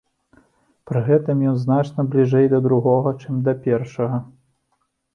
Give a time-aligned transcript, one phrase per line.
[0.91, 4.17] Пры гэтым ён значна бліжэй да другога, чым да першага.